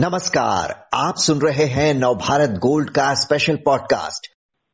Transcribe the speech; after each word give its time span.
नमस्कार, 0.00 0.70
आप 0.94 1.14
सुन 1.16 1.40
रहे 1.40 1.64
हैं 1.64 1.94
नवभारत 1.94 2.50
गोल्ड 2.50 2.90
का 2.90 3.14
स्पेशल 3.14 3.56
पॉडकास्ट 3.56 4.26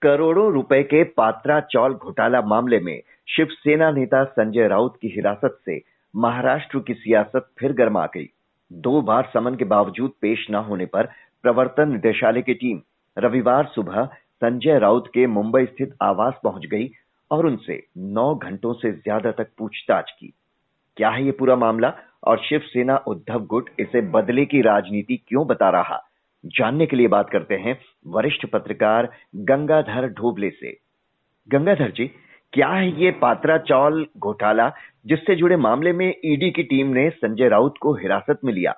करोड़ों 0.02 0.52
रुपए 0.52 0.82
के 0.82 1.04
पात्रा 1.04 1.60
चौल 1.60 1.94
घोटाला 1.94 2.40
मामले 2.40 2.78
में 2.80 3.00
शिवसेना 3.28 3.90
नेता 3.90 4.24
संजय 4.24 4.68
राउत 4.68 4.98
की 5.02 5.08
हिरासत 5.08 5.58
से 5.64 5.80
महाराष्ट्र 6.16 6.78
की 6.78 6.94
सियासत 6.94 7.50
फिर 7.58 7.72
गर्मा 7.72 8.06
गई। 8.06 8.28
दो 8.72 9.02
बार 9.02 9.30
समन 9.34 9.54
के 9.54 9.64
बावजूद 9.64 10.10
पेश 10.10 10.46
न 10.50 10.54
होने 10.54 10.86
पर 10.86 11.06
प्रवर्तन 11.42 11.92
निदेशालय 11.92 12.42
की 12.42 12.54
टीम 12.54 12.80
रविवार 13.18 13.66
सुबह 13.74 14.04
संजय 14.44 14.78
राउत 14.78 15.08
के 15.08 15.26
मुंबई 15.26 15.64
स्थित 15.64 15.96
आवास 16.02 16.34
पहुँच 16.44 16.66
गई 16.66 16.90
और 17.30 17.46
उनसे 17.46 17.86
नौ 17.98 18.34
घंटों 18.34 18.72
से 18.72 18.92
ज़्यादा 18.92 19.30
तक 19.30 19.48
पूछताछ 19.58 20.10
की। 20.10 20.34
क्या 20.96 21.08
है 21.08 21.24
ये 21.24 21.30
पूरा 21.30 21.56
मामला? 21.56 21.92
और 22.26 22.38
शिवसेना 22.38 22.96
उद्धव 23.06 23.44
गुट 23.46 23.70
इसे 23.78 24.00
बदले 24.10 24.44
की 24.44 24.60
राजनीति 24.62 25.16
क्यों 25.28 25.46
बता 25.46 25.70
रहा? 25.70 26.02
जानने 26.44 26.86
के 26.86 26.96
लिए 26.96 27.08
बात 27.08 27.30
करते 27.30 27.54
हैं 27.56 27.78
वरिष्ठ 28.06 28.46
पत्रकार 28.46 29.08
गंगाधर 29.36 30.08
ढोबले 30.08 30.50
से। 30.50 30.76
गंगाधर 31.48 31.90
जी 31.90 32.06
क्या 32.52 32.68
है 32.68 32.88
ये 33.00 33.10
पात्रा 33.12 33.58
चौल 33.58 34.06
घोटाला 34.18 34.70
जिससे 35.06 35.34
जुड़े 35.34 35.56
मामले 35.56 35.92
में 35.92 36.08
ईडी 36.24 36.50
की 36.50 36.62
टीम 36.62 36.86
ने 36.86 37.08
संजय 37.10 37.48
राउत 37.48 37.74
को 37.80 37.94
हिरासत 37.94 38.38
में 38.44 38.52
लिया? 38.52 38.74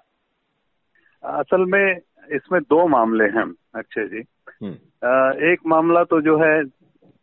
असल 1.24 1.64
में 1.64 1.98
इसमें 2.32 2.60
दो 2.62 2.86
मामले 2.86 3.24
हैं 3.24 3.52
अच्छे 3.74 4.06
जी। 4.08 4.20
एक 5.52 5.56
मामला 5.66 6.04
तो 6.04 6.20
जो 6.20 6.38
है 6.38 6.64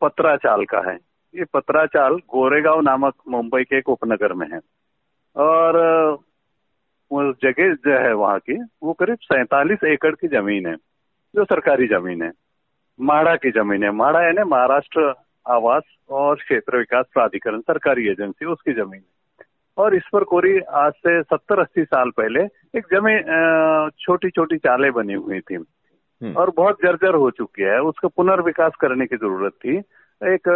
पत्राचाल 0.02 0.64
का 0.66 0.80
है। 0.90 0.96
ये 1.36 1.44
पत्राचाल 1.44 2.14
गोरेगांव 2.14 2.82
नामक 2.82 3.14
मुंबई 3.28 3.64
के 3.64 3.78
एक 3.78 3.90
उपनगर 3.90 4.34
में 4.34 4.48
है। 4.54 4.60
और 5.35 5.77
वो 7.11 7.33
जगह 7.33 7.73
जो 7.73 7.97
है 8.00 8.14
वहाँ 8.14 8.39
की 8.39 8.64
वो 8.83 8.94
करीब 8.94 9.17
सैतालीस 9.22 9.83
एकड़ 9.83 10.16
की 10.16 10.27
ज़मीन 10.27 10.66
है 10.66 10.75
जो 11.36 11.44
सरकारी 11.44 11.88
ज़मीन 11.88 12.23
है। 12.23 12.31
माड़ा 13.02 13.36
की 13.36 13.52
ज़मीन 13.52 13.83
है। 13.83 13.92
माड़ा 13.92 14.22
यानी 14.22 14.44
महाराष्ट्र 14.44 15.14
आवास 15.47 15.83
और 16.09 16.36
क्षेत्र 16.36 16.77
विकास 16.77 17.05
प्राधिकरण 17.14 17.59
सरकारी 17.59 18.08
एजेंसी 18.08 18.45
उसकी 18.45 18.73
ज़मीन 18.73 19.02
है। 19.02 19.16
और 19.77 19.95
इस 19.95 20.03
पर 20.14 20.23
कोरी 20.23 20.59
आज 20.59 20.94
से 20.94 21.23
सत्तर 21.23 21.59
अस्सी 21.59 21.83
साल 21.83 22.09
पहले 22.09 22.44
एक 22.77 22.88
ज़मीन 22.94 23.89
छोटी 23.99 24.30
छोटी 24.30 24.58
चालें 24.58 24.92
बनी 24.94 25.14
हुई 25.14 25.39
थी। 25.39 25.55
हम्म। 25.55 26.33
और 26.33 26.52
बहुत 26.58 26.77
जर्जर 26.83 27.16
हो 27.16 27.31
चुकी 27.31 27.64
है। 27.64 27.81
उसका 27.81 28.08
पुनर्विकास 28.08 28.72
करने 28.81 29.05
की 29.05 29.16
ज़रूरत 29.17 29.52
थी। 29.52 29.81
एक 30.23 30.47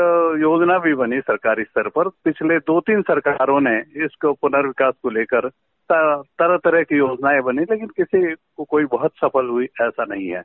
योजना 0.42 0.78
भी 0.80 0.94
बनी 0.94 1.20
सरकारी 1.20 1.64
स्तर 1.64 1.88
पर। 1.88 2.08
पिछले 2.08 2.60
दो 2.60 2.80
तीन 2.80 3.02
सरकारों 3.02 3.60
ने 3.62 4.06
इसको 4.06 4.34
पुनर्विकास 4.34 4.94
को 5.04 5.10
लेकर 5.10 5.50
तरह 5.92 6.58
तरह 6.58 6.84
की 6.84 6.98
योजनाएँ 6.98 7.42
बनी, 7.42 7.62
लेकिन 7.62 7.88
किसी 7.88 8.36
को 8.58 8.64
कोई 8.64 8.86
बहुत 8.86 9.12
सफल 9.16 9.48
हुई, 9.48 9.66
ऐसा 9.82 10.06
नहीं 10.06 10.28
है। 10.28 10.44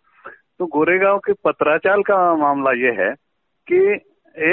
तो 0.59 0.67
गोरेगांव 0.67 1.19
के 1.19 1.33
पत्राचाल 1.33 2.03
का 2.03 2.37
मामला 2.37 2.71
ये 2.71 2.91
है 2.91 3.15
कि 3.73 4.01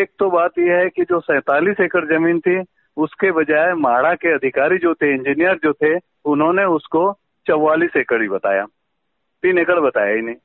एक 0.02 0.08
तो 0.20 0.30
बात 0.30 0.52
यह 0.60 0.78
है 0.78 0.90
कि 0.90 1.04
जो 1.04 1.20
सैतालीस 1.20 1.80
एकड़ 1.82 2.06
ज़मीन 2.06 2.40
थी, 2.40 2.64
उसके 2.98 3.32
बजाय 3.32 3.74
माड़ा 3.74 4.14
के 4.14 4.34
अधिकारी 4.34 4.78
जो 4.78 4.94
थे, 4.94 5.14
इंजीनियर 5.14 5.60
जो 5.64 5.74
थे, 5.74 6.00
उन्होंने 6.26 6.64
उसको 6.64 7.18
चौवालीस 7.48 7.92
एकड़ 7.98 8.22
ही 8.22 8.28
बताया। 8.28 8.66
तीन 9.44 9.58
एकड़ 9.58 9.80
बताया 9.80 10.16
ही 10.16 10.22
नहीं। 10.22 10.36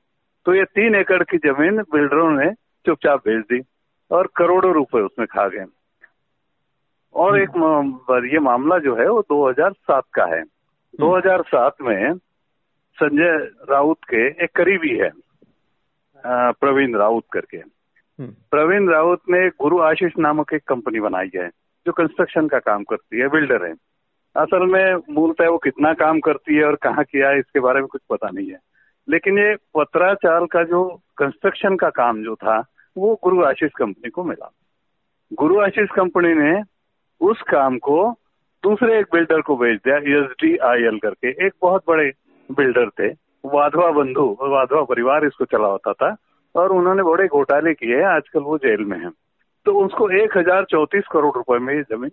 तो 0.46 0.54
ये 0.54 0.64
तीन 0.64 0.94
एकड़ 0.94 1.22
की 1.22 1.38
ज़मीन 1.38 1.76
बिल्डरों 1.76 2.30
ने 2.30 2.50
चुपचाप 2.86 3.18
भेज 3.18 3.40
दी। 3.40 3.62
और 4.10 4.30
करोड़ों 4.36 4.72
रुपए 4.72 5.00
उसमें 5.00 5.28
खा 5.28 5.48
गए। 5.48 5.64
और 7.14 7.40
एक 7.40 7.50
ये 8.10 8.38
मामला 8.38 8.78
जो 8.78 8.96
है 8.96 9.08
वो 9.08 9.22
2007 9.22 10.04
का 10.14 10.24
है। 10.24 10.42
2007 11.00 11.74
में 11.82 12.14
संजय 12.94 13.50
राउत 13.70 13.96
के 14.04 14.44
एक 14.44 14.50
करीबी 14.56 14.96
है 14.96 15.10
प्रवीण 16.26 16.96
राउत 16.96 17.24
करके। 17.32 17.56
हम्म। 17.58 18.30
प्रवीण 18.50 18.88
राउत 18.88 19.20
ने 19.30 19.48
गुरु 19.48 19.80
आशीष 19.80 20.12
नामक 20.18 20.52
एक 20.52 20.62
कंपनी 20.68 21.00
बनाई 21.00 21.30
है 21.36 21.48
जो 21.86 21.92
कंस्ट्रक्शन 21.92 22.48
का 22.48 22.58
काम 22.58 22.84
करती 22.84 23.18
है 23.18 23.28
बिल्डर 23.28 23.64
है। 23.64 23.72
असल 24.36 24.66
में 24.66 24.94
मूलतः 25.10 25.48
वो 25.48 25.58
कितना 25.58 25.94
काम 25.94 26.20
करती 26.20 26.54
है 26.54 26.64
और 26.64 26.74
कहाँ 26.74 27.04
किया 27.04 27.28
है 27.28 27.38
इसके 27.38 27.60
बारे 27.60 27.78
में 27.78 27.88
कुछ 27.88 28.00
पता 28.10 28.28
नहीं 28.28 28.50
है। 28.50 28.58
लेकिन 29.08 29.38
ये 29.38 29.56
पत्राचाल 29.56 30.46
का 30.46 30.62
जो 30.62 31.00
कंस्ट्रक्शन 31.16 31.76
का 31.76 31.90
काम 31.90 32.22
जो 32.22 32.34
था 32.34 32.64
वो 32.96 33.14
गुरु 33.24 33.42
आशीष 33.44 33.70
कंपनी 33.76 34.10
को 34.10 34.24
मिला। 34.24 34.50
गुरु 35.32 35.58
आशीष 35.60 35.88
कंपनी 35.94 36.32
ने 36.34 36.60
उस 37.20 37.42
काम 37.48 37.78
को 37.78 37.98
दूसरे 38.64 38.98
एक 38.98 39.06
बिल्डर 39.12 39.40
को 39.40 39.56
भेज 39.56 39.78
दिया 39.78 39.96
एस 40.18 40.30
डी 40.42 40.56
आई 40.66 40.82
एल 40.86 40.98
करके। 40.98 41.28
एक 41.46 41.52
बहुत 41.62 41.82
बड़े 41.88 42.10
बिल्डर 42.50 42.88
थे, 42.90 43.08
वाधवा 43.44 43.90
बंधु, 43.92 44.26
वाधवा 44.42 44.82
परिवार 44.84 45.26
इसको 45.26 45.44
चला 45.46 45.68
होता 45.68 45.92
था 45.92 46.16
और 46.54 46.72
उन्होंने 46.72 47.02
बड़े 47.02 47.26
घोटाले 47.28 47.74
किए, 47.74 48.02
आजकल 48.04 48.40
वो 48.40 48.58
जेल 48.58 48.84
में 48.84 48.98
है। 48.98 49.10
तो 49.66 49.72
उसको 49.84 50.08
एक 50.16 50.36
हज़ार 50.36 50.64
चौतीस 50.64 51.04
करोड़ 51.12 51.34
रुपए 51.36 51.58
में 51.58 51.82
ज़मीन 51.82 52.10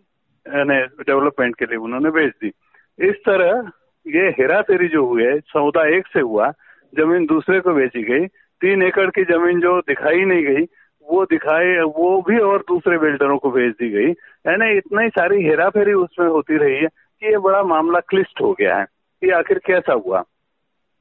डेवलपमेंट 1.01 1.55
के 1.55 1.65
लिए 1.65 1.77
उन्होंने 1.79 2.09
भेज 2.11 2.31
दी। 2.41 2.51
इस 2.99 3.15
तरह 3.25 3.71
ये 4.05 4.29
हेरा 4.39 4.61
फेरी 4.61 4.87
जो 4.87 5.05
हुई 5.05 5.23
है 5.23 5.39
सौदा 5.41 5.85
एक 5.97 6.07
से 6.07 6.19
हुआ, 6.21 6.49
ज़मीन 6.93 7.25
दूसरे 7.25 7.59
को 7.59 7.73
बेची 7.73 8.03
गई 8.03 8.25
तीन 8.63 8.83
एकड़ 8.83 9.09
की 9.09 9.23
ज़मीन 9.23 9.59
जो 9.59 9.79
दिखाई 9.81 10.23
नहीं 10.25 10.43
गई 10.43 10.63
वो 11.05 11.23
दिखाए 11.25 11.79
वो 11.95 12.09
भी 12.21 12.37
और 12.39 12.59
दूसरे 12.67 12.97
बिल्डरों 12.97 13.37
को 13.37 13.49
भेज 13.51 13.71
दी 13.79 13.89
गई। 13.89 14.09
यानी 14.47 14.77
इतना 14.77 15.01
ही 15.01 15.09
सारी 15.09 15.43
हेरा 15.43 15.69
फेरी 15.69 15.93
उसमें 15.93 16.27
होती 16.27 16.57
रही 16.57 16.75
है 16.75 16.87
कि 16.87 17.31
ये 17.31 17.37
बड़ा 17.37 17.63
मामला 17.63 17.99
क्लिष्ट 17.99 18.41
हो 18.41 18.51
गया 18.53 18.77
है 18.77 18.85
कि 19.21 19.29
आखिर 19.29 19.59
कैसा 19.65 19.93
हुआ। 19.93 20.23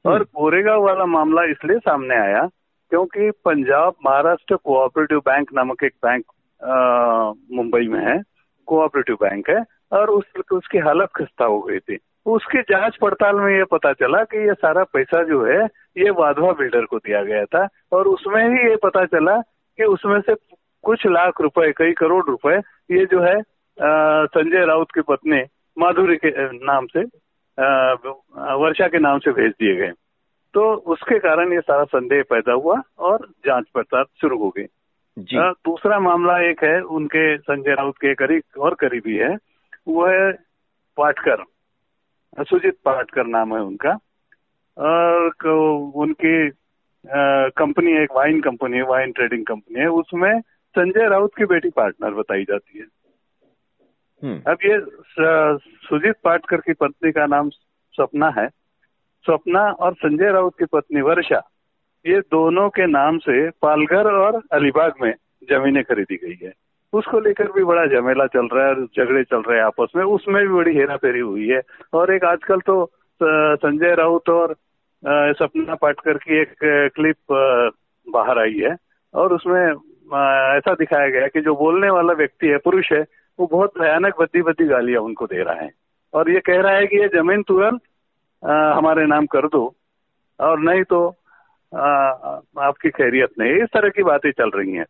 और 0.05 0.13
हम्म। 0.13 0.23
गोरेगांव 0.35 0.83
वाला 0.83 1.05
मामला 1.05 1.43
इसलिए 1.43 1.77
सामने 1.79 2.15
आया 2.15 2.47
क्योंकि 2.91 3.29
पंजाब 3.45 3.93
महाराष्ट्र 4.05 4.55
कोऑपरेटिव 4.55 5.19
बैंक 5.19 5.53
नामक 5.53 5.83
एक 5.83 5.95
बैंक 6.05 6.25
मुंबई 7.51 7.87
में 7.87 7.99
है 8.05 8.21
कोऑपरेटिव 8.65 9.15
बैंक 9.21 9.49
है 9.49 9.63
और 9.91 10.09
उस 10.09 10.25
उसकी 10.51 10.77
हालत 10.77 11.09
खस्ता 11.15 11.45
हो 11.45 11.59
गई 11.61 11.79
थी। 11.79 11.97
उसकी 12.25 12.61
जाँच 12.61 12.97
पड़ताल 13.01 13.35
में 13.35 13.55
ये 13.57 13.63
पता 13.71 13.91
चला 13.93 14.23
कि 14.23 14.37
ये 14.47 14.53
सारा 14.53 14.83
पैसा 14.93 15.23
जो 15.23 15.43
है 15.45 15.63
ये 15.97 16.09
वाधवा 16.09 16.51
बिल्डर 16.51 16.85
को 16.85 16.97
दिया 16.97 17.23
गया 17.23 17.45
था। 17.45 17.67
और 17.91 18.07
उसमें 18.07 18.43
ही 18.43 18.69
ये 18.69 18.75
पता 18.83 19.05
चला 19.05 19.39
कि 19.79 19.83
उसमें 19.85 20.19
से 20.21 20.35
कुछ 20.83 21.05
लाख 21.07 21.41
रुपए 21.41 21.71
कई 21.77 21.91
करोड़ 21.93 22.23
रुपए 22.25 22.55
ये 22.91 23.05
जो 23.05 23.21
है 23.21 23.35
संजय 24.27 24.65
राउत 24.65 24.91
की 24.95 25.01
पत्नी 25.01 25.41
माधुरी 25.77 26.15
के 26.15 26.31
नाम 26.65 26.85
से 26.87 27.03
आ, 27.57 27.93
वर्षा 28.55 28.87
के 28.87 28.99
नाम 28.99 29.19
से 29.19 29.31
भेज 29.31 29.51
दिए 29.51 29.75
गए। 29.75 29.91
तो 30.53 30.73
उसके 30.93 31.17
कारण 31.19 31.53
ये 31.53 31.59
सारा 31.61 31.83
संदेह 31.83 32.23
पैदा 32.29 32.53
हुआ 32.53 32.81
और 32.99 33.27
जाँच 33.45 33.65
पड़ताल 33.75 34.03
शुरू 34.21 34.37
हो 34.37 34.49
गई। 34.49 34.65
दूसरा 35.17 35.99
मामला 35.99 36.37
एक 36.49 36.63
है 36.63 36.79
उनके 36.81 37.37
संजय 37.37 37.75
राउत 37.75 37.97
के 37.97 38.13
करीब 38.15 38.61
और 38.61 38.73
करीबी 38.73 39.15
है 39.17 39.35
वो 39.87 40.05
है 40.05 40.31
पाटकर। 40.97 41.43
सुजीत 42.39 42.77
पाटकर 42.85 43.25
नाम 43.25 43.55
है 43.55 43.61
उनका। 43.61 43.99
और 44.77 45.47
उनकी 45.95 46.49
कंपनी 47.49 48.03
एक 48.03 48.09
वाइन 48.15 48.41
कंपनी 48.41 48.77
है 48.77 48.83
वाइन 48.83 49.11
ट्रेडिंग 49.11 49.45
कंपनी 49.45 49.79
है। 49.79 49.87
उसमें 49.87 50.41
संजय 50.75 51.09
राउत 51.09 51.31
की 51.37 51.45
बेटी 51.45 51.69
पार्टनर 51.69 52.11
बताई 52.11 52.43
जाती 52.43 52.79
है। 52.79 52.85
हम्म। 54.23 54.51
अब 54.51 54.57
ये 54.65 54.81
सुजीत 55.87 56.15
पाटकर 56.23 56.57
की 56.57 56.73
पत्नी 56.73 57.11
का 57.11 57.25
नाम 57.25 57.49
सपना 57.93 58.29
है। 58.29 58.47
सपना 59.27 59.71
और 59.71 59.93
संजय 59.93 60.31
राउत 60.31 60.53
की 60.59 60.65
पत्नी 60.65 61.01
वर्षा 61.01 61.49
ये 62.05 62.19
दोनों 62.19 62.69
के 62.69 62.85
नाम 62.85 63.17
से 63.17 63.49
पालघर 63.49 64.11
और 64.11 64.41
अलीबाग 64.51 64.93
में 65.01 65.13
जमीनें 65.49 65.83
खरीदी 65.83 66.15
गई 66.15 66.45
है। 66.45 66.53
उसको 66.93 67.19
लेकर 67.19 67.51
भी 67.51 67.63
बड़ा 67.63 67.85
झमेला 67.85 68.25
चल 68.33 68.47
रहा 68.53 68.67
है 68.67 68.85
झगड़े 68.85 69.23
चल 69.23 69.41
रहे 69.47 69.57
हैं 69.57 69.65
आपस 69.65 69.91
में। 69.95 70.03
उसमें 70.05 70.41
भी 70.41 70.53
बड़ी 70.53 70.75
हेरा 70.75 70.95
फेरी 70.95 71.19
हुई 71.19 71.47
है। 71.49 71.61
और 71.93 72.13
एक 72.15 72.23
आजकल 72.25 72.59
तो 72.67 72.85
संजय 73.21 73.93
राउत 73.95 74.29
और 74.29 74.55
सपना 75.39 75.75
पाटकर 75.75 76.17
की 76.17 76.41
एक 76.41 76.53
क्लिप 76.95 77.17
बाहर 78.07 78.39
आई 78.39 78.59
है। 78.59 78.75
और 79.13 79.33
उसमें 79.33 79.61
ऐसा 80.57 80.73
दिखाया 80.73 81.09
गया 81.09 81.27
कि 81.27 81.41
जो 81.41 81.55
बोलने 81.55 81.89
वाला 81.89 82.13
व्यक्ति 82.13 82.47
है 82.47 82.57
पुरुष 82.57 82.91
है 82.91 83.01
वो 83.39 83.47
बहुत 83.51 83.79
भयानक 83.79 84.19
बद्दी 84.19 84.41
बद्दी 84.41 84.65
गालियाँ 84.65 85.01
उनको 85.01 85.25
दे 85.25 85.43
रहा 85.43 85.55
है। 85.55 85.69
और 86.13 86.29
ये 86.31 86.39
कह 86.39 86.61
रहा 86.61 86.71
है 86.71 86.87
कि 86.87 86.97
ये 86.97 87.07
ज़मीन 87.13 87.41
तुरंत 87.43 87.81
हमारे 88.75 89.05
नाम 89.05 89.25
कर 89.25 89.47
दो। 89.47 89.73
और 90.39 90.59
नहीं 90.59 90.83
तो 90.83 91.07
आ, 91.73 91.85
आपकी 92.59 92.89
खैरियत 92.89 93.29
नहीं। 93.39 93.53
इस 93.63 93.69
तरह 93.73 93.89
की 93.89 94.03
बातें 94.03 94.31
चल 94.31 94.49
रही 94.55 94.73
हैं। 94.73 94.85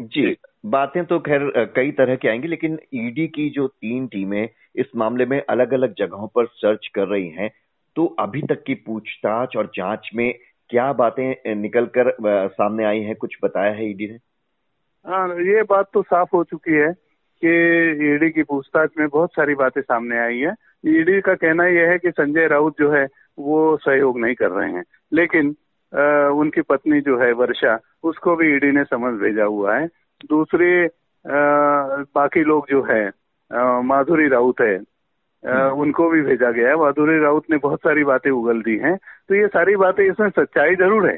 जी। 0.00 0.36
बातें 0.64 1.04
तो 1.04 1.18
खैर 1.18 1.72
कई 1.76 1.90
तरह 1.90 2.16
की 2.16 2.28
आएँगी 2.28 2.48
लेकिन 2.48 2.78
ईडी 2.94 3.26
की 3.26 3.48
जो 3.50 3.66
तीन 3.68 4.06
टीमें 4.06 4.48
इस 4.76 4.86
मामले 4.96 5.26
में 5.26 5.42
अलग 5.48 5.72
अलग 5.74 5.94
जगहों 5.98 6.28
पर 6.28 6.46
सर्च 6.46 6.88
कर 6.94 7.08
रही 7.08 7.28
हैं 7.28 7.50
तो 7.96 8.06
अभी 8.18 8.42
तक 8.42 8.62
की 8.66 8.74
पूछताछ 8.74 9.56
और 9.56 9.70
जाँच 9.74 10.10
में 10.14 10.34
क्या 10.68 10.92
बातें 10.92 11.54
निकल 11.54 11.86
कर 11.86 12.12
सामने 12.48 12.84
आई 12.84 13.00
हैं 13.00 13.16
कुछ 13.16 13.36
बताया 13.44 13.72
है 13.72 13.90
ईडी 13.90 14.06
ने? 14.06 14.18
हाँ 15.06 15.28
ये 15.28 15.62
बात 15.62 15.86
तो 15.94 16.02
साफ़ 16.02 16.28
हो 16.34 16.42
चुकी 16.44 16.72
है 16.72 16.92
कि 17.42 18.14
ईडी 18.14 18.30
की 18.30 18.42
पूछताछ 18.42 18.90
में 18.98 19.08
बहुत 19.08 19.30
सारी 19.30 19.54
बातें 19.54 19.80
सामने 19.82 20.18
आई 20.18 20.38
है। 20.38 20.54
ईडी 20.86 21.20
का 21.20 21.34
कहना 21.34 21.66
यह 21.66 21.90
है 21.90 21.98
कि 21.98 22.10
संजय 22.10 22.46
राउत 22.46 22.74
जो 22.78 22.90
है 22.92 23.06
वो 23.38 23.76
सहयोग 23.76 24.18
नहीं 24.20 24.34
कर 24.34 24.50
रहे 24.50 24.70
हैं। 24.72 24.84
लेकिन 25.12 25.54
आ, 25.92 26.28
उनकी 26.28 26.60
पत्नी 26.60 27.00
जो 27.00 27.18
है 27.18 27.32
वर्षा 27.32 27.78
उसको 28.02 28.36
भी 28.36 28.54
ईडी 28.56 28.70
ने 28.72 28.84
समझ 28.84 29.12
भेजा 29.20 29.44
हुआ 29.44 29.76
है। 29.78 29.88
दूसरे 30.28 30.88
बाकी 32.14 32.42
लोग 32.44 32.66
जो 32.70 32.82
है 32.90 33.02
माधुरी 33.84 34.28
राउत 34.28 34.60
है 34.60 34.76
आ, 35.42 35.68
उनको 35.72 36.08
भी 36.10 36.20
भेजा 36.22 36.50
गया 36.50 36.68
है। 36.68 36.76
माधुरी 36.76 37.18
राउत 37.20 37.44
ने 37.50 37.56
बहुत 37.56 37.78
सारी 37.80 38.04
बातें 38.04 38.30
उगल 38.30 38.60
दी 38.62 38.76
हैं। 38.78 38.96
तो 39.28 39.34
ये 39.34 39.46
सारी 39.48 39.76
बातें 39.76 40.04
इसमें 40.04 40.28
सच्चाई 40.30 40.74
ज़रूर 40.76 41.08
है। 41.08 41.16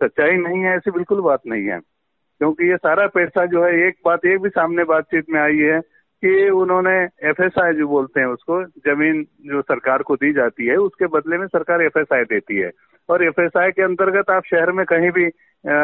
सच्चाई 0.00 0.36
नहीं 0.36 0.62
है 0.62 0.76
ऐसी 0.76 0.90
बिल्कुल 0.90 1.20
बात 1.20 1.40
नहीं 1.46 1.66
है। 1.66 1.78
क्योंकि 1.78 2.70
ये 2.70 2.76
सारा 2.76 3.06
पैसा 3.06 3.44
जो 3.46 3.64
है 3.64 3.72
एक 3.86 3.96
बात 4.04 4.24
एक 4.26 4.40
भी 4.42 4.48
सामने 4.48 4.84
बातचीत 4.84 5.30
में 5.30 5.40
आई 5.40 5.58
है 5.58 5.80
कि 6.24 6.48
उन्होंने 6.50 6.96
एफएसआई 7.28 7.72
जो 7.72 7.86
बोलते 7.88 8.20
हैं 8.20 8.26
उसको 8.26 8.62
ज़मीन 8.64 9.22
जो 9.46 9.62
सरकार 9.62 10.02
को 10.02 10.16
दी 10.16 10.32
जाती 10.32 10.66
है 10.66 10.76
उसके 10.78 11.06
बदले 11.06 11.38
में 11.38 11.46
सरकार 11.46 11.82
एफएसआई 11.82 12.24
देती 12.24 12.56
है। 12.56 12.70
और 13.08 13.24
एफएसआई 13.24 13.70
के 13.70 13.82
अंतर्गत 13.82 14.30
आप 14.30 14.44
शहर 14.46 14.72
में 14.72 14.84
कहीं 14.86 15.10
भी 15.10 15.26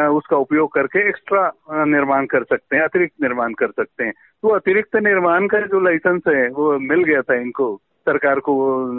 उसका 0.09 0.37
उपयोग 0.37 0.71
करके 0.73 1.07
एक्स्ट्रा 1.09 1.51
निर्माण 1.85 2.25
कर 2.25 2.43
सकते 2.43 2.75
हैं 2.75 2.83
अतिरिक्त 2.83 3.21
निर्माण 3.21 3.53
कर 3.53 3.71
सकते 3.71 4.03
हैं। 4.03 4.13
तो 4.43 4.47
अतिरिक्त 4.49 4.95
निर्माण 4.95 5.47
का 5.47 5.59
जो 5.61 5.79
लाइसेंस 5.79 6.21
है 6.27 6.47
वो 6.49 6.77
मिल 6.79 7.03
गया 7.03 7.21
था 7.21 7.35
इनको 7.35 7.75
सरकार 8.07 8.39
को 8.39 8.55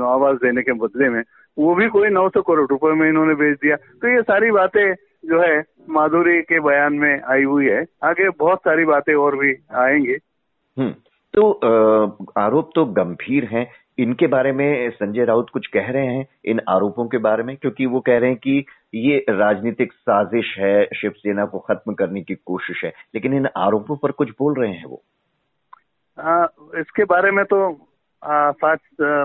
आवाज़ 0.06 0.36
देने 0.36 0.62
के 0.62 0.72
बदले 0.78 1.08
में 1.08 1.22
वो 1.56 1.74
भी 1.74 1.88
कोई 1.88 2.08
नौ 2.08 2.28
सौ 2.28 2.42
करोड़ 2.42 2.68
रुपए 2.70 2.92
में 2.94 3.08
इन्होंने 3.08 3.34
भेज 3.34 3.56
दिया। 3.62 3.76
तो 3.76 4.08
ये 4.08 4.22
सारी 4.22 4.50
बातें 4.50 4.94
जो 5.24 5.40
है 5.40 5.62
माधुरी 5.90 6.40
के 6.42 6.60
बयान 6.60 6.94
में 6.94 7.20
आई 7.22 7.42
हुई 7.42 7.66
है। 7.66 7.84
आगे 8.04 8.28
बहुत 8.30 8.58
सारी 8.58 8.84
बातें 8.84 9.14
और 9.14 9.36
भी 9.36 9.54
आएँगी। 9.74 10.16
हम्म, 10.76 10.94
तो 11.34 11.50
आरोप 12.38 12.70
तो 12.74 12.84
गंभीर 12.94 13.44
हैं। 13.44 13.66
इनके 13.98 14.26
बारे 14.26 14.52
में 14.52 14.90
संजय 14.90 15.24
राउत 15.24 15.50
कुछ 15.52 15.66
कह 15.66 15.90
रहे 15.90 16.06
हैं 16.06 16.26
इन 16.44 16.60
आरोपों 16.68 17.06
के 17.08 17.18
बारे 17.18 17.42
में 17.42 17.56
क्योंकि 17.56 17.86
वो 17.86 18.00
कह 18.00 18.18
रहे 18.18 18.30
हैं 18.30 18.38
कि 18.38 18.64
ये 18.94 19.24
राजनीतिक 19.30 19.92
साजिश 19.92 20.54
है 20.58 20.84
शिवसेना 20.96 21.44
को 21.44 21.58
खत्म 21.58 21.92
करने 21.94 22.22
की 22.22 22.34
कोशिश 22.36 22.84
है। 22.84 22.92
लेकिन 23.14 23.34
इन 23.34 23.48
आरोपों 23.56 23.96
पर 23.96 24.10
कुछ 24.10 24.30
बोल 24.38 24.60
रहे 24.60 24.72
हैं 24.72 24.84
वो? 24.84 25.02
आ, 26.18 26.46
इसके 26.78 27.04
बारे 27.04 27.30
में 27.30 27.44
तो 27.44 27.58
सच 28.24 28.80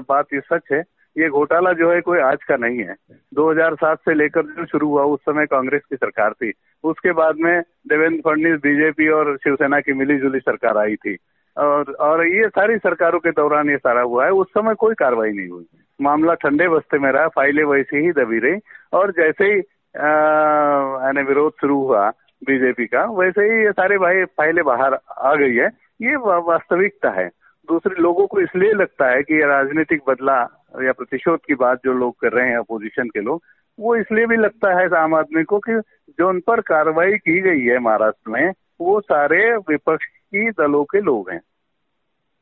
बात 0.09 0.33
ये 0.33 0.39
सच 0.39 0.71
है 0.71 0.83
ये 1.15 1.29
घोटाला 1.29 1.71
जो 1.73 1.91
है 1.91 1.99
कोई 2.01 2.19
आज 2.19 2.43
का 2.43 2.55
नहीं 2.57 2.79
है। 2.79 2.95
2007 3.33 3.99
से 3.99 4.13
लेकर 4.13 4.45
जो 4.45 4.65
शुरू 4.65 4.87
हुआ 4.89 5.03
उस 5.03 5.19
समय 5.21 5.45
कांग्रेस 5.45 5.81
की 5.89 5.95
सरकार 5.95 6.33
थी। 6.33 6.51
उसके 6.83 7.11
बाद 7.11 7.35
में 7.39 7.61
देवेंद्र 7.61 8.21
फडणवीस 8.25 8.59
बीजेपी 8.63 9.07
और 9.09 9.35
शिवसेना 9.37 9.79
की 9.79 9.93
मिली 9.93 10.17
जुली 10.19 10.39
सरकार 10.39 10.77
आई 10.77 10.95
थी। 10.95 11.17
और 11.57 11.91
और 11.99 12.27
ये 12.27 12.47
सारी 12.49 12.77
सरकारों 12.77 13.19
के 13.19 13.31
दौरान 13.31 13.69
ये 13.69 13.77
सारा 13.77 14.01
हुआ 14.01 14.25
है। 14.25 14.31
उस 14.31 14.47
समय 14.49 14.73
कोई 14.73 14.93
कार्रवाई 14.93 15.31
नहीं 15.31 15.49
हुई। 15.49 15.65
मामला 16.01 16.33
ठंडे 16.33 16.67
बस्ते 16.67 16.99
में 16.99 17.11
रहा, 17.11 17.27
फाइलें 17.27 17.63
वैसे 17.63 17.97
ही 17.97 18.11
दबी 18.11 18.39
रही। 18.39 18.59
और 18.93 19.11
जैसे 19.11 19.45
ही 19.45 19.59
यानी 19.95 21.21
विरोध 21.23 21.53
शुरू 21.61 21.79
हुआ 21.81 22.09
बीजेपी 22.45 22.85
का, 22.85 23.05
वैसे 23.05 23.41
ही 23.41 23.63
ये 23.63 23.71
सारे 23.71 23.97
भाई 23.97 24.23
फाइलें 24.25 24.63
बाहर 24.65 24.97
आ 25.17 25.35
गई 25.35 25.55
है। 25.55 25.67
ये 26.01 26.15
वास्तविकता 26.15 27.09
है। 27.09 27.27
दूसरे 27.67 27.95
लोगों 28.01 28.27
को 28.27 28.39
इसलिए 28.39 28.73
लगता 28.73 29.07
है 29.07 29.23
कि 29.23 29.33
ये 29.33 29.45
राजनीतिक 29.45 30.01
बदला 30.07 30.39
या 30.81 30.91
प्रतिशोध 30.91 31.39
की 31.47 31.55
बात 31.55 31.79
जो 31.85 31.93
लोग 31.93 32.15
कर 32.21 32.31
रहे 32.31 32.49
हैं, 32.49 32.57
अपोजिशन 32.57 33.07
के 33.07 33.21
लोग, 33.21 33.41
वो 33.79 33.95
इसलिए 33.95 34.25
भी 34.25 34.35
लगता 34.35 34.79
है 34.79 34.95
आम 34.95 35.15
आदमी 35.15 35.43
को 35.43 35.59
कि 35.59 35.81
जो 36.19 36.29
उन 36.29 36.39
पर 36.39 36.61
कार्रवाई 36.61 37.13
की 37.13 37.41
गई 37.41 37.61
है 37.61 37.79
महाराष्ट्र 37.79 38.31
में, 38.31 38.53
वो 38.81 38.99
सारे 39.01 39.55
विपक्ष 39.69 40.05
की 40.35 40.49
दलों 40.51 40.83
के 40.83 41.01
लोग 41.01 41.29
हैं। 41.29 41.41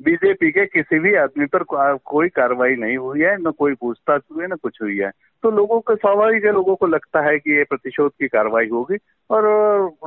बीजेपी 0.01 0.51
के 0.51 0.65
किसी 0.65 0.99
भी 0.99 1.15
आदमी 1.15 1.45
पर 1.45 1.63
कोई 2.05 2.29
कार्रवाई 2.29 2.75
नहीं 2.75 2.97
हुई 2.97 3.21
है 3.21 3.35
न 3.41 3.51
कोई 3.51 3.73
पूछताछ 3.73 4.21
हुई 4.31 4.43
है 4.43 4.47
न 4.49 4.55
कुछ 4.63 4.81
हुई 4.81 4.97
है। 4.97 5.11
तो 5.43 5.51
लोगों 5.51 5.79
को 5.79 5.95
स्वाभाविक 5.95 6.45
है 6.45 6.51
लोगों 6.51 6.75
को 6.75 6.87
लगता 6.87 7.21
है 7.21 7.37
कि 7.39 7.57
ये 7.57 7.63
प्रतिशोध 7.63 8.11
की 8.11 8.27
कार्रवाई 8.27 8.67
होगी। 8.69 8.97
और 9.29 9.47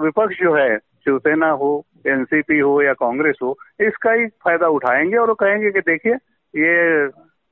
विपक्ष 0.03 0.39
जो 0.41 0.55
है 0.55 0.77
शिवसेना 0.79 1.51
हो 1.61 1.71
एनसीपी 2.07 2.59
हो 2.59 2.83
या 2.83 2.93
कांग्रेस 2.93 3.39
हो 3.43 3.57
इसका 3.81 4.13
ही 4.13 4.27
फ़ायदा 4.27 4.69
उठाएँगे 4.69 5.17
और 5.17 5.33
कहेंगे 5.35 5.71
कि 5.71 5.81
देखिए 5.81 6.15
ये 6.55 6.73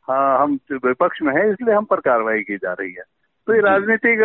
हाँ 0.09 0.39
हम 0.39 0.59
विपक्ष 0.73 1.23
में 1.23 1.33
है 1.35 1.51
इसलिए 1.51 1.75
हम 1.75 1.85
पर 1.85 2.01
कार्रवाई 2.01 2.41
की 2.41 2.57
जा 2.57 2.73
रही 2.73 2.93
है। 2.93 3.03
तो 3.47 3.55
ये 3.55 3.61
राजनीतिक 3.61 4.21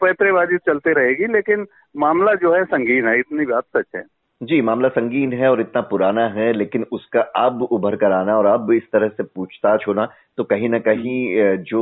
पैतरेबाजी 0.00 0.56
चलते 0.58 0.92
रहेगी 0.92 1.26
लेकिन 1.26 1.66
मामला 1.96 2.34
जो 2.34 2.54
है 2.54 2.64
संगीन 2.64 3.08
है 3.08 3.18
इतनी 3.18 3.46
बात 3.46 3.64
सच 3.76 3.86
है। 3.96 4.02
जी, 4.40 4.60
मामला 4.62 4.88
संगीन 4.88 5.32
है 5.32 5.48
और 5.50 5.60
इतना 5.60 5.80
पुराना 5.82 6.26
है, 6.28 6.52
लेकिन 6.52 6.84
उसका 6.92 7.20
अब 7.36 7.62
उभर 7.62 7.94
कर 7.96 8.12
आना 8.12 8.36
और 8.38 8.46
अब 8.46 8.70
इस 8.72 8.82
तरह 8.92 9.08
से 9.08 9.22
पूछताछ 9.24 9.86
होना 9.88 10.06
तो 10.36 10.44
कहीं 10.44 10.68
ना 10.68 10.78
कहीं 10.78 11.56
जो 11.70 11.80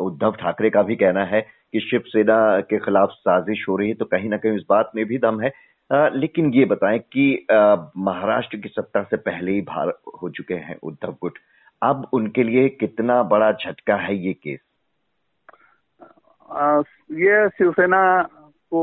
उद्धव 0.00 0.32
ठाकरे 0.40 0.70
का 0.70 0.82
भी 0.82 0.96
कहना 0.96 1.24
है 1.24 1.40
कि 1.72 1.80
शिवसेना 1.80 2.36
के 2.60 2.78
खिलाफ 2.78 3.10
साजिश 3.10 3.64
हो 3.68 3.76
रही 3.76 3.88
है 3.88 3.94
तो 3.94 4.04
कहीं 4.04 4.28
ना 4.30 4.36
कहीं 4.36 4.56
इस 4.56 4.64
बात 4.70 4.90
में 4.96 5.04
भी 5.06 5.18
दम 5.18 5.40
है। 5.40 5.52
लेकिन 6.14 6.52
ये 6.54 6.64
बताएँ 6.64 6.98
कि 6.98 7.46
महाराष्ट्र 7.50 8.56
की 8.56 8.68
सत्ता 8.68 9.02
से 9.02 9.16
पहले 9.18 9.52
ही 9.52 9.60
भार 9.68 9.92
हो 10.22 10.28
चुके 10.30 10.54
हैं 10.56 10.76
उद्धव 10.82 11.16
गुट। 11.22 11.38
अब 11.82 12.08
उनके 12.12 12.42
लिए 12.42 12.68
कितना 12.70 13.22
बड़ा 13.30 13.50
झटका 13.52 13.96
है 13.96 14.16
ये 14.16 14.32
केस? 14.34 14.60
ये 17.18 17.48
शिवसेना 17.48 18.00
को 18.72 18.82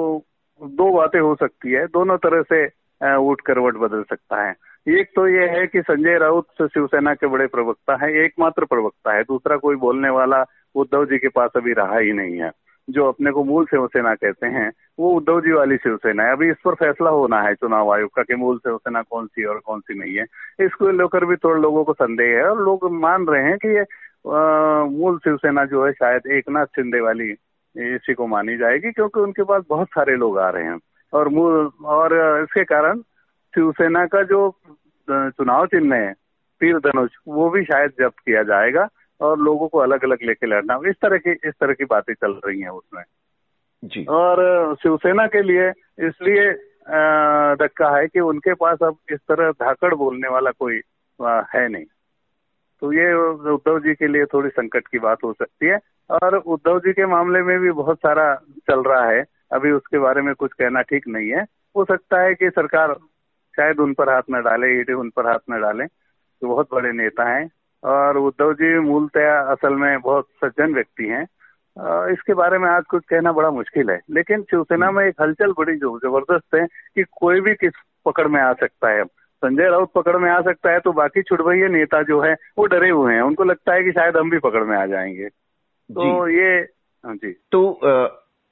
दो 0.62 0.92
बातें 0.94 1.20
हो 1.20 1.36
सकती 1.36 1.72
है, 1.72 1.86
दोनों 1.88 2.18
तरह 2.18 2.42
से 2.44 2.66
उठ 3.02 3.42
करवट 3.42 3.76
बदल 3.78 4.04
सकता 4.04 4.42
है। 4.42 4.54
एक 4.90 5.10
तो 5.16 5.28
ये 5.28 5.48
है 5.50 5.66
कि 5.68 5.82
संजय 5.82 6.18
राउत 6.18 6.48
शिवसेना 6.64 7.14
के 7.14 7.28
बड़े 7.28 7.48
प्रवक्ता 7.48 7.96
है, 7.96 8.12
एकमात्र 8.16 8.66
प्रवक्ता 8.66 9.14
है। 9.14 9.24
दूसरा 9.24 9.58
कोई 9.58 9.76
बोलने 9.78 10.10
वाला 10.12 10.44
उद्धव 10.76 11.06
जी 11.06 11.18
के 11.18 11.28
पास 11.30 11.52
अभी 11.56 11.74
रहा 11.74 11.98
ही 11.98 12.12
नहीं 12.14 12.38
है, 12.38 12.52
जो 12.88 13.08
अपने 13.08 13.32
को 13.32 13.44
मूल 13.44 13.66
शिवसेना 13.66 14.14
कहते 14.16 14.48
हैं, 14.48 14.72
वो 15.00 15.12
उद्धव 15.12 15.40
जी 15.42 15.52
वाली 15.52 15.78
शिवसेना 15.78 16.24
है। 16.24 16.32
अभी 16.32 16.50
इस 16.50 16.58
पर 16.66 16.74
फैसला 16.76 17.10
होना 17.10 17.42
है 17.42 17.54
चुनाव 17.56 17.92
आयोग 17.94 18.12
का 18.16 18.24
कि 18.24 18.36
मूल 18.36 18.58
शिवसेना 18.58 19.02
कौन 19.02 19.28
सी 19.28 19.46
और 19.46 19.60
कौन 19.66 19.80
सी 19.80 20.00
नहीं 20.00 20.16
है। 20.16 20.26
इसको 20.66 20.92
लेकर 20.94 21.26
भी 21.26 21.36
थोड़े 21.36 21.62
लोगों 21.62 21.84
को 21.84 21.94
संदेह 21.96 22.38
है 22.38 22.50
और 22.50 22.62
लोग 22.64 22.92
मान 22.94 23.26
रहे 23.28 23.44
हैं 23.44 23.58
कि 23.58 23.76
ये 23.78 23.86
मूल 24.90 25.18
शिवसेना 25.18 25.66
जो 25.66 25.86
है 25.86 25.92
शायद 25.94 26.28
एक 26.28 26.50
नाथ 26.50 26.66
शिंदे 26.76 27.00
वाली 27.00 27.32
इसी 27.76 28.14
को 28.14 28.28
मानी 28.28 28.58
जाएगी, 28.58 28.92
क्योंकि 28.92 29.20
उनके 29.20 29.44
पास 29.44 29.64
बहुत 29.70 29.88
सारे 29.90 30.16
लोग 30.16 30.38
आ 30.40 30.50
रहे 30.50 30.64
हैं। 30.64 30.78
और 31.16 31.30
और 31.86 32.40
इसके 32.44 32.64
कारण 32.64 33.00
शिवसेना 33.56 34.06
का 34.06 34.24
जो 34.24 34.50
चुनाव 35.10 35.66
चिन्ह 35.66 35.96
है 35.96 36.14
तीर 36.60 36.78
धनुष 36.78 37.12
वो 37.28 37.50
भी 37.50 37.64
शायद 37.64 37.92
जब्त 38.00 38.20
किया 38.20 38.44
जाएगा 38.44 38.88
और 39.22 39.40
लोगों 39.40 39.68
को 39.68 39.80
अलग 39.80 40.04
अलग 40.04 40.18
लेके 40.24 40.48
लड़ना 40.48 40.80
इस 40.88 40.96
तरह 41.02 41.18
की 41.18 41.32
इस 41.32 41.54
तरह 41.60 41.74
की 41.74 41.86
बातें 41.86 42.14
चल 42.14 42.40
रही 42.46 42.62
हैं 42.62 42.70
उसमें। 42.70 43.04
जी। 43.84 44.06
और 44.06 44.76
शिवसेना 44.76 45.28
के 45.28 45.42
लिए 45.42 45.70
इसलिए 46.08 46.54
धक्का 47.56 47.98
है 47.98 48.08
कि 48.08 48.20
उनके 48.20 48.54
पास 48.54 48.78
अब 48.84 48.98
इस 49.12 49.20
तरह 49.20 49.52
धाकड़ 49.52 49.94
बोलने 49.96 50.28
वाला 50.28 50.52
कोई 50.52 50.82
है 51.56 51.68
नहीं। 51.68 51.86
तो 52.82 52.94
ये 52.94 53.14
उद्धव 53.52 53.80
जी 53.80 53.94
के 53.94 54.08
लिए 54.08 54.26
थोड़ी 54.26 54.50
संकट 54.50 54.88
की 54.88 55.00
बात 55.00 55.18
हो 55.24 55.34
सकती 55.34 55.66
है। 55.66 55.80
और 56.10 56.36
उद्धव 56.38 56.80
जी 56.80 56.94
के 56.94 57.06
मामले 57.06 57.42
में 57.42 57.60
भी 57.60 57.72
बहुत 57.72 57.98
सारा 57.98 58.36
चल 58.70 58.84
रहा 58.84 59.06
है। 59.06 59.24
अभी 59.52 59.72
उसके 59.72 60.00
बारे 60.00 60.22
में 60.22 60.34
कुछ 60.36 60.54
कहना 60.54 60.82
ठीक 60.82 61.08
नहीं 61.08 61.30
है। 61.30 61.44
हो 61.76 61.86
सकता 61.86 62.22
है 62.22 62.34
कि 62.36 62.50
सरकार 62.50 62.94
शायद 63.56 63.80
उन 63.80 63.94
पर 63.94 64.10
हाथ 64.10 64.22
न 64.32 64.42
डाले 64.44 64.68
ईडी 64.80 64.94
उन 64.94 65.10
पर 65.10 65.28
हाथ 65.28 65.40
न 65.52 65.62
डाले। 65.62 65.86
तो 65.86 66.48
बहुत 66.48 66.68
बड़े 66.74 66.92
नेता 66.92 67.30
हैं 67.30 67.50
और 67.84 68.18
उद्धव 68.18 68.54
जी 68.54 68.78
मूलतया 68.80 69.40
असल 69.52 69.74
में 69.76 70.00
बहुत 70.02 70.28
सज्जन 70.44 70.74
व्यक्ति 70.74 71.08
हैं। 71.08 71.24
इसके 72.12 72.34
बारे 72.34 72.58
में 72.58 72.70
आज 72.70 72.84
कुछ 72.90 73.04
कहना 73.10 73.32
बड़ा 73.32 73.50
मुश्किल 73.52 73.90
है। 73.90 74.00
लेकिन 74.12 74.42
शिवसेना 74.42 74.92
में 74.92 75.06
एक 75.06 75.22
हलचल 75.22 75.52
बड़ी 75.58 75.76
जो 75.78 75.98
ज़बरदस्त 76.00 76.56
है 76.56 76.66
कि 76.96 77.04
कोई 77.12 77.42
भी 77.42 77.54
किस 77.56 77.74
पकड़ 78.06 78.28
में 78.28 78.42
आ 78.42 78.52
सकता 78.54 78.90
है। 78.90 79.04
संजय 79.04 79.70
राउत 79.70 79.92
पकड़ 79.96 80.16
में 80.18 80.30
आ 80.32 80.40
सकता 80.42 80.72
है 80.72 80.80
तो 80.80 80.92
बाकी 80.94 81.22
छुटभैया 81.22 81.68
नेता 81.68 82.02
जो 82.04 82.20
है 82.22 82.34
वो 82.58 82.66
डरे 82.66 82.90
हुए 82.90 83.14
हैं। 83.14 83.22
उनको 83.22 83.44
लगता 83.44 83.74
है 83.74 83.84
कि 83.84 83.92
शायद 83.92 84.18
हम 84.18 84.30
भी 84.30 84.40
पकड़ 84.40 84.64
में 84.64 84.78
आ 84.78 84.86
जाएँगे। 84.86 85.28
तो 85.30 86.28
ये 86.30 86.56
हाँ 87.06 87.16
जी। 87.16 87.32
तो 87.52 87.62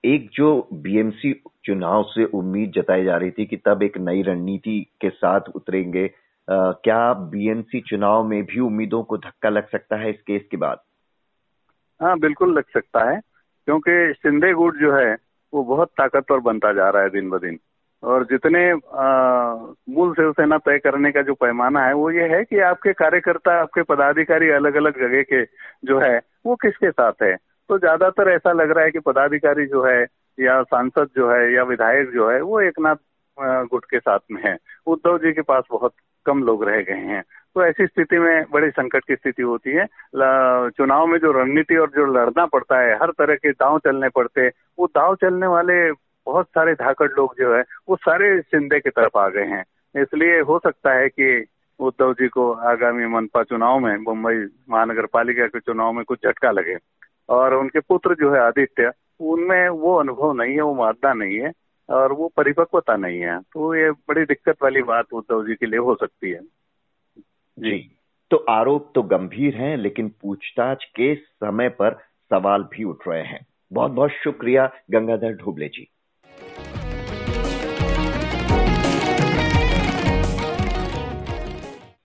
एक 0.03 0.29
जो 0.33 0.67
बीएमसी 0.74 1.33
चुनाव 1.65 2.03
से 2.03 2.25
उम्मीद 2.36 2.72
जताई 2.72 3.03
जा 3.03 3.17
रही 3.17 3.31
थी 3.31 3.45
कि 3.45 3.57
तब 3.57 3.83
एक 3.83 3.98
नई 3.98 4.22
रणनीति 4.22 4.79
के 5.01 5.10
साथ 5.10 5.50
उतरेंगे 5.55 6.07
क्या 6.48 7.13
बीएमसी 7.13 7.79
चुनाव 7.81 8.24
में 8.24 8.43
भी 8.45 8.60
उम्मीदों 8.60 9.03
को 9.03 9.17
धक्का 9.17 9.50
लग 9.50 9.67
सकता 9.69 9.95
है 9.95 10.10
इस 10.10 10.22
केस 10.22 10.41
के 10.51 10.57
बाद? 10.57 10.79
हाँ 12.01 12.17
बिल्कुल 12.19 12.57
लग 12.57 12.63
सकता 12.74 13.10
है, 13.10 13.19
क्योंकि 13.67 14.13
शिंदे 14.13 14.51
गुट 14.53 14.79
जो 14.79 14.93
है, 14.95 15.15
वो 15.53 15.63
बहुत 15.63 15.89
ताकतवर 15.98 16.39
बनता 16.41 16.74
जा 16.74 16.89
रहा 16.89 17.03
है 17.03 17.10
दिन 17.10 17.29
ब 17.29 17.39
दिन। 17.39 17.57
और 18.03 18.24
जितने 18.25 18.74
मूल 19.93 20.13
शिवसेना 20.13 20.57
तय 20.57 20.77
करने 20.77 21.12
का 21.12 21.22
जो 21.22 21.33
पैमाना 21.33 21.86
है, 21.86 21.93
वो 21.93 22.10
ये 22.12 22.27
है 22.27 22.43
कि 22.43 22.60
आपके 22.62 22.93
कार्यकर्ता, 22.93 23.60
आपके 23.62 23.83
पदाधिकारी 23.83 24.50
अलग 24.51 24.75
अलग 24.75 25.00
जगह 25.00 25.22
के 25.24 25.43
जो 25.88 26.00
है, 26.00 26.19
वो 26.45 26.55
किसके 26.55 26.91
साथ 26.91 27.24
है? 27.24 27.36
तो 27.74 27.77
ज़्यादातर 27.80 28.30
ऐसा 28.30 28.51
लग 28.51 28.72
रहा 28.72 28.84
है 28.86 28.92
कि 28.92 29.00
पदाधिकारी 29.00 29.65
जो 29.65 29.84
है, 29.84 30.01
या 30.38 30.62
सांसद 30.63 31.08
जो 31.15 31.30
है, 31.32 31.53
या 31.53 31.63
विधायक 31.63 32.10
जो 32.10 32.30
है, 32.30 32.42
वो 32.42 32.60
एक 32.62 32.80
नाथ 32.80 32.96
गुट 33.68 33.86
के 33.86 34.00
साथ 34.00 34.20
में 34.32 34.42
है। 34.46 34.58
उद्धव 34.88 35.18
जी 35.18 35.32
के 35.34 35.42
पास 35.42 35.63
बहुत 35.72 35.94
कम 36.25 36.44
लोग 36.44 36.63
रह 36.63 36.82
गए 36.82 37.06
हैं। 37.08 37.22
तो 37.56 37.63
ऐसी 37.65 37.86
स्थिति 37.88 38.20
में 38.20 38.46
बड़ी 38.51 38.70
संकट 38.70 39.03
की 39.08 39.15
स्थिति 39.15 39.44
होती 39.44 39.72
है। 39.72 39.86
चुनाव 40.70 41.06
में 41.08 41.18
जो 41.20 41.32
रणनीति 41.32 41.75
और 41.75 41.89
जो 41.89 42.06
लड़ना 42.13 42.46
पड़ता 42.46 42.80
है, 42.80 42.94
हर 42.96 43.12
तरह 43.12 43.36
के 43.36 43.51
दाव 43.51 43.80
चलने 43.80 44.10
पड़ते 44.10 44.42
हैं। 44.42 44.51
वो 44.80 44.88
दाव 44.88 45.15
चलने 45.15 45.48
वाले 45.48 45.92
बहुत 45.92 46.48
सारे 46.48 46.74
धाकड़ 46.75 47.10
लोग 47.12 47.36
जो 47.39 47.56
है, 47.56 47.63
वो 47.89 47.96
सारे 47.96 48.42
शिंदे 48.42 48.80
की 48.80 48.89
तरफ़ 48.89 49.18
आ 49.18 49.27
गए 49.30 49.46
हैं। 49.48 49.63
इसलिए 49.96 50.39
हो 50.42 50.60
सकता 50.60 50.94
है 50.94 51.10
कि 51.10 51.46
उद्धव 51.80 52.13
जी 52.13 52.27
को 52.27 52.51
आगामी 52.51 53.06
मनपा 53.06 53.44
चुनाव 53.44 53.80
में, 53.80 53.96
मुंबई 53.98 54.48
महानगर 54.70 55.06
पालिका 55.06 55.48
के 55.48 55.60
चुनाव 55.60 55.92
में 55.92 56.03
कुछ 56.06 56.20
झटका 56.27 56.51
लगे। 56.51 56.77
और 57.30 57.53
उनके 57.53 57.80
पुत्र 57.80 58.15
जो 58.15 58.34
है 58.34 58.39
आदित्य, 58.39 58.92
उनमें 59.20 59.70
वो 59.70 59.96
अनुभव 59.96 60.34
नहीं 60.34 60.53
है, 60.56 60.62
वो 60.62 60.75
मादा 60.75 61.13
नहीं 61.13 61.39
है 61.39 61.51
और 61.89 62.12
वो 62.12 62.32
परिपक्वता 62.38 62.96
नहीं 62.96 63.20
है। 63.20 63.39
तो 63.39 63.75
ये 63.75 63.92
बड़ी 63.92 64.25
दिक्कत 64.25 64.56
वाली 64.63 64.82
बात 64.82 65.06
उद्धव 65.13 65.48
जी 65.48 65.56
के 65.56 65.65
लिए 65.65 65.80
हो 65.80 65.96
सकती 65.96 66.32
है। 66.32 66.39
जी। 67.60 67.98
तो 68.32 68.38
आरोप 68.38 68.92
तो 68.96 69.03
गंभीर 69.03 69.56
हैं, 69.56 69.77
लेकिन 69.77 70.12
पूछताछ 70.22 70.84
के 70.84 71.15
समय 71.15 71.70
पर 71.70 71.94
सवाल 72.30 72.63
भी 72.63 72.84
उठ 72.84 73.08
रहे 73.08 73.24
हैं। 73.24 73.48
बहुत 73.74 73.92
बहुत 73.92 74.12
शुक्रिया, 74.12 74.72
गंगाधर 74.92 75.34
ढोबले 75.34 75.68
जी। 75.68 75.93